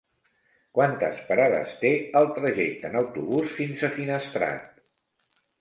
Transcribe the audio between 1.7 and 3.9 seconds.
té el trajecte en autobús fins